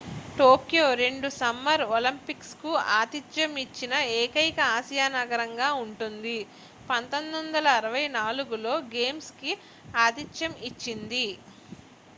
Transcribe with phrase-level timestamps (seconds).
[0.37, 6.35] Tokyo రెండు summer Olympics కు ఆతిధ్యం ఇచ్చిన ఏకైక ఆసియా నగరంగా ఉంటుంది
[6.89, 9.53] 1964లో గేమ్స్ కి
[10.01, 11.25] ఆతిథ్యం ఇచ్చింది